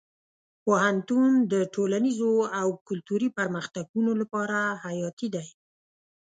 [0.63, 5.47] پوهنتون د ټولنیزو او کلتوري پرمختګونو لپاره حیاتي دی.